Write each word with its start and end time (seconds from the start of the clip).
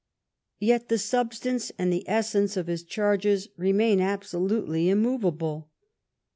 Yet 0.57 0.89
the 0.89 0.97
substance 0.97 1.71
and 1.77 1.93
the 1.93 2.09
essence 2.09 2.57
of 2.57 2.65
his 2.65 2.81
charges 2.83 3.49
remain 3.55 4.01
absolutely 4.01 4.89
immovable. 4.89 5.69